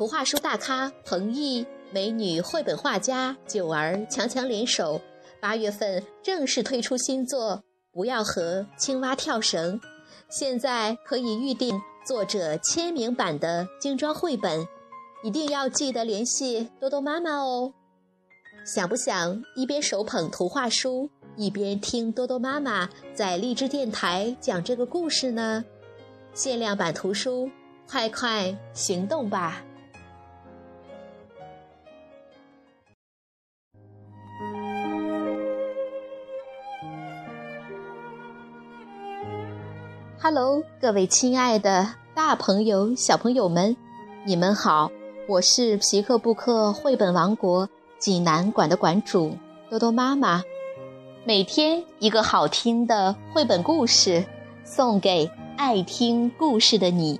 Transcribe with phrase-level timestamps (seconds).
[0.00, 4.98] 图画书大咖彭毅、美女绘本画家九儿强强联手，
[5.40, 7.56] 八月份正式推出新作
[7.92, 9.78] 《不要和青蛙跳绳》，
[10.30, 14.66] 现在可以预定作者签名版的精装绘本，
[15.22, 17.74] 一定要记得联系多多妈妈哦。
[18.64, 25.62] 想不想一边手捧图画书，一边听多多妈妈在荔枝电台讲这个故事呢？
[26.32, 27.50] 限量版图书，
[27.86, 29.62] 快快行动吧
[40.22, 43.74] ！Hello，各位亲爱的大朋友、小朋友们，
[44.26, 44.90] 你们好！
[45.26, 47.66] 我是皮克布克绘本王国
[47.98, 49.34] 济南馆的馆主
[49.70, 50.42] 多多妈妈。
[51.24, 54.22] 每天一个好听的绘本故事，
[54.62, 57.18] 送给爱听故事的你。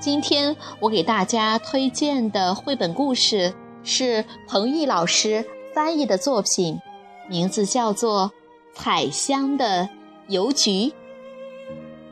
[0.00, 6.80] 今天我给大家推荐的绘本故事是彭毅老师翻译的作品，
[7.28, 8.32] 名字叫做
[8.78, 9.90] 《彩香的
[10.28, 10.70] 邮局》。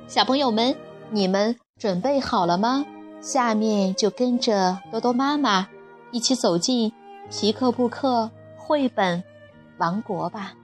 [0.09, 0.75] 小朋友们，
[1.11, 2.87] 你们准备好了吗？
[3.21, 5.67] 下面就跟着多多妈妈
[6.12, 6.93] 一起走进
[7.29, 9.23] 皮克布克绘本
[9.79, 10.55] 王国吧。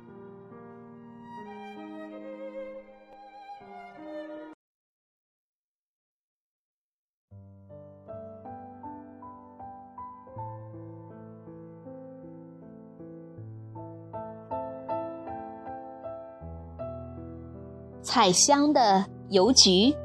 [18.03, 19.11] 彩香的。
[19.33, 19.97] 邮局，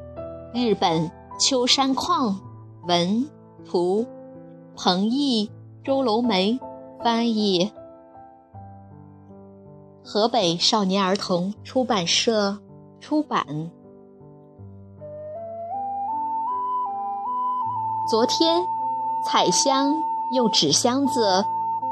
[0.54, 2.34] 日本秋山矿
[2.86, 3.28] 文
[3.62, 4.06] 图，
[4.74, 5.50] 彭毅、
[5.84, 6.58] 周楼梅
[7.04, 7.70] 翻译，
[10.02, 12.56] 河北少年儿童出版社
[13.00, 13.44] 出版。
[18.10, 18.62] 昨天，
[19.26, 19.94] 彩香
[20.32, 21.44] 用纸箱子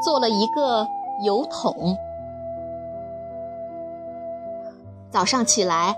[0.03, 0.89] 做了一个
[1.23, 1.95] 油桶。
[5.11, 5.95] 早上起来。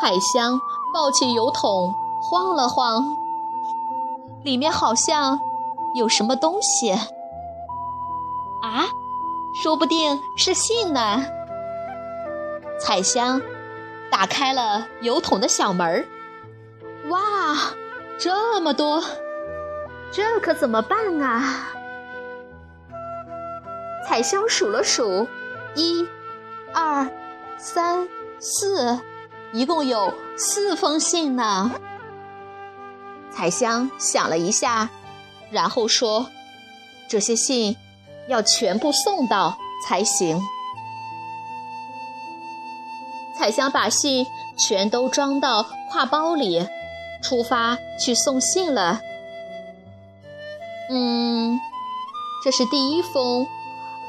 [0.00, 0.58] 彩香
[0.92, 3.16] 抱起油桶晃了晃，
[4.42, 5.38] 里面好像
[5.94, 6.92] 有什么东西。
[6.92, 8.86] 啊，
[9.62, 11.24] 说不定是信呢。
[12.80, 13.40] 彩香
[14.10, 16.06] 打开了油桶的小门儿，
[17.10, 17.20] 哇，
[18.18, 19.02] 这么多，
[20.10, 21.68] 这可怎么办啊？
[24.08, 25.26] 彩香数了数，
[25.74, 26.06] 一、
[26.72, 27.08] 二、
[27.56, 28.98] 三、四。
[29.52, 31.72] 一共有四封信呢。
[33.30, 34.90] 彩香想了一下，
[35.50, 36.26] 然后说
[37.08, 37.76] ：“这些信
[38.28, 40.40] 要全部送到才行。”
[43.38, 44.26] 彩香把信
[44.58, 46.66] 全都装到挎包里，
[47.22, 49.00] 出发去送信了。
[50.90, 51.58] 嗯，
[52.44, 53.46] 这是第一封，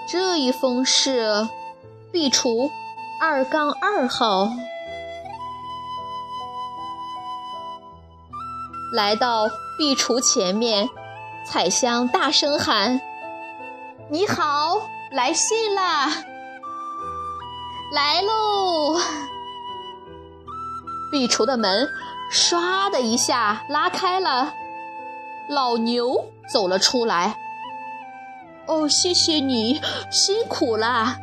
[0.07, 1.47] 这一封是
[2.11, 2.69] 壁橱
[3.19, 4.49] 二杠二号。
[8.93, 10.87] 来到壁橱前面，
[11.47, 13.01] 彩香大声喊
[14.07, 16.11] ：“你好，来信啦！
[17.91, 18.95] 来喽！”
[21.11, 21.89] 壁橱的门
[22.31, 24.53] 唰的一下拉开了，
[25.49, 27.35] 老牛走了出来。
[28.67, 31.17] “哦，谢谢你，辛苦了。”“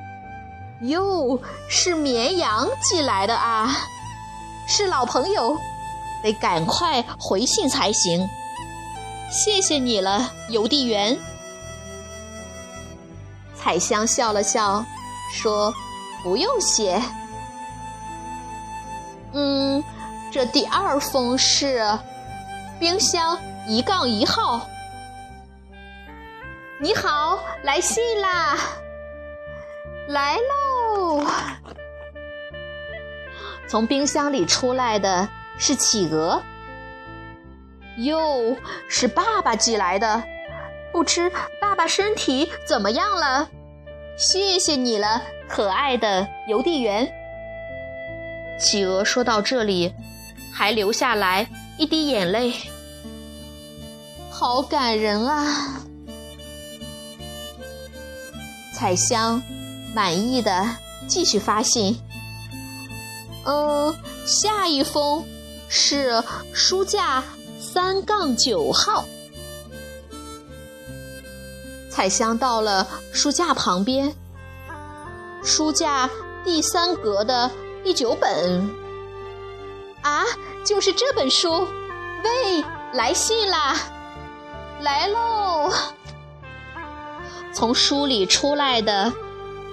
[0.82, 3.70] 哟，是绵羊寄来的啊，
[4.66, 5.56] 是老朋友。”
[6.22, 8.28] 得赶快回信才行。
[9.30, 11.18] 谢谢你了，邮递员。
[13.54, 14.84] 彩香笑了笑，
[15.30, 15.72] 说
[16.24, 17.00] ：“不用谢。”
[19.32, 19.84] 嗯，
[20.32, 21.98] 这第二封是
[22.80, 23.38] 冰箱
[23.68, 24.66] 一杠一号。
[26.80, 28.56] 你好，来信啦！
[30.08, 31.24] 来喽！
[33.68, 35.28] 从冰箱里出来的。
[35.58, 36.42] 是企鹅，
[37.98, 38.56] 哟，
[38.88, 40.22] 是爸爸寄来的，
[40.92, 41.30] 不知
[41.60, 43.48] 爸爸身体怎么样了？
[44.16, 47.10] 谢谢你了，可爱的邮递员。
[48.58, 49.94] 企鹅说到这里，
[50.52, 51.46] 还流下来
[51.78, 52.52] 一滴眼泪，
[54.30, 55.82] 好感人啊！
[58.74, 59.42] 彩香
[59.94, 60.66] 满意的
[61.06, 61.98] 继续发信，
[63.44, 63.94] 嗯，
[64.26, 65.22] 下一封。
[65.72, 66.20] 是
[66.52, 67.22] 书架
[67.60, 69.04] 三杠九号。
[71.88, 74.12] 彩香到了书架旁边，
[75.44, 76.10] 书架
[76.44, 77.48] 第三格的
[77.84, 78.68] 第九本。
[80.02, 80.24] 啊，
[80.64, 81.68] 就是这本书。
[82.24, 83.76] 喂，来信啦！
[84.80, 85.72] 来喽！
[87.52, 89.12] 从书里出来的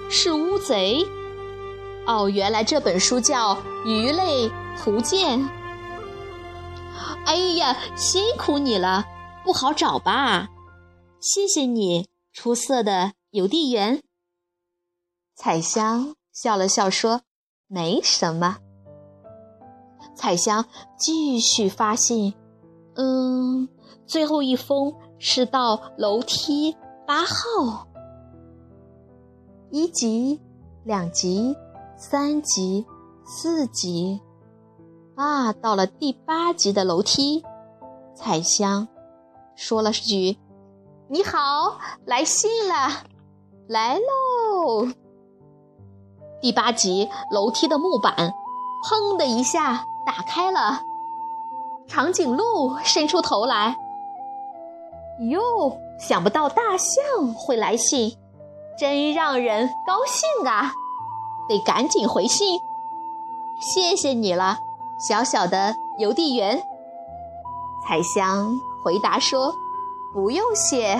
[0.08, 1.04] 是乌贼。
[2.06, 3.54] 哦，原来这本书叫
[3.84, 4.48] 《鱼类
[4.80, 5.40] 图鉴》。
[7.28, 9.04] 哎呀，辛苦你了，
[9.44, 10.48] 不好找吧？
[11.20, 14.02] 谢谢你，出色的邮递员。
[15.36, 17.20] 彩香笑了笑说
[17.68, 18.56] ：“没什么。”
[20.16, 20.64] 彩香
[20.98, 22.32] 继续发信，
[22.96, 23.68] 嗯，
[24.06, 26.74] 最后一封是到楼梯
[27.06, 27.86] 八号，
[29.70, 30.40] 一级、
[30.82, 31.54] 两级、
[31.98, 32.86] 三级、
[33.26, 34.18] 四级，
[35.18, 37.42] 啊，到了第八级的楼梯，
[38.14, 38.86] 彩香
[39.56, 40.38] 说了句
[41.10, 43.02] ：“你好，来信了，
[43.66, 44.86] 来喽。”
[46.40, 48.14] 第八级楼梯的木板，
[48.84, 49.84] 砰的一下。
[50.06, 50.80] 打开了，
[51.86, 53.76] 长颈鹿伸出头来。
[55.28, 58.16] 哟，想不到大象会来信，
[58.78, 60.72] 真让人高兴啊！
[61.46, 62.58] 得赶紧回信。
[63.60, 64.60] 谢谢你了，
[64.98, 66.60] 小小的邮递员。
[67.86, 69.54] 彩香回答说
[70.12, 70.94] ：“不用谢。”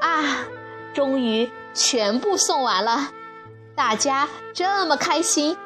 [0.00, 0.46] 啊，
[0.92, 3.10] 终于全部送完了，
[3.74, 5.56] 大家这么开心。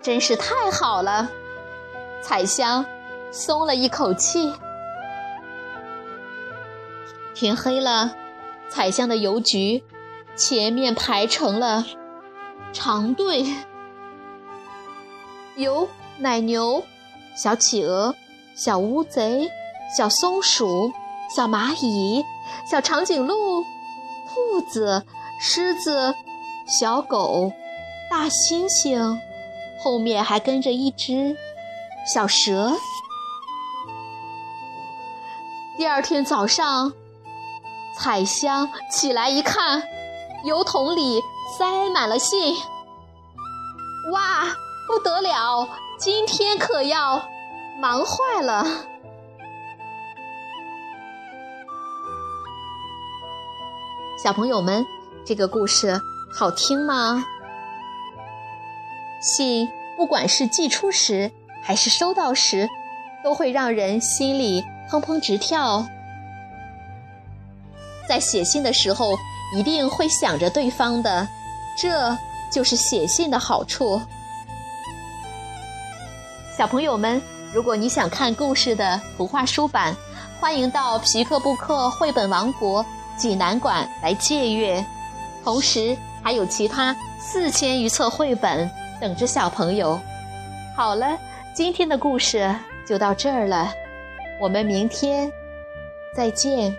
[0.00, 1.28] 真是太好了，
[2.22, 2.86] 彩香
[3.32, 4.54] 松了一口气。
[7.34, 8.14] 天黑了，
[8.68, 9.82] 彩香的邮局
[10.36, 11.84] 前面排成了
[12.72, 13.44] 长队，
[15.56, 15.88] 有
[16.18, 16.84] 奶牛、
[17.36, 18.14] 小企鹅、
[18.56, 19.48] 小乌贼、
[19.96, 20.92] 小松鼠、
[21.34, 22.24] 小蚂蚁、
[22.68, 25.04] 小长颈鹿、兔子、
[25.40, 26.14] 狮子、
[26.66, 27.52] 小狗、
[28.10, 29.18] 大猩猩。
[29.80, 31.36] 后面还跟着一只
[32.12, 32.76] 小蛇。
[35.76, 36.92] 第二天早上，
[37.96, 39.84] 彩香起来一看，
[40.42, 41.22] 邮筒里
[41.56, 42.56] 塞满了信。
[44.12, 44.48] 哇，
[44.88, 45.68] 不得了！
[45.98, 47.28] 今天可要
[47.80, 48.64] 忙坏了。
[54.22, 54.86] 小朋友们，
[55.24, 56.00] 这个故事
[56.32, 57.24] 好听吗？
[59.20, 61.32] 信不管是寄出时
[61.64, 62.68] 还是收到时，
[63.24, 65.84] 都会让人心里砰砰直跳。
[68.08, 69.18] 在写信的时候，
[69.56, 71.26] 一定会想着对方的，
[71.76, 72.16] 这
[72.52, 74.00] 就是写信的好处。
[76.58, 77.22] 小朋友们，
[77.54, 79.94] 如果你想看故事的图画书版，
[80.40, 82.84] 欢迎到皮克布克绘本王国
[83.16, 84.84] 济南馆来借阅，
[85.44, 88.68] 同时还有其他四千余册绘本。
[89.00, 90.00] 等着小朋友。
[90.76, 91.16] 好了，
[91.54, 92.52] 今天的故事
[92.84, 93.72] 就到这儿了，
[94.40, 95.30] 我们明天
[96.12, 96.74] 再见。